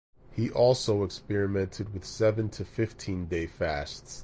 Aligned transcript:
He 0.31 0.49
also 0.49 1.03
experimented 1.03 1.93
with 1.93 2.05
seven 2.05 2.49
to 2.57 2.65
fifteen 2.65 3.27
day 3.27 3.45
fasts. 3.45 4.19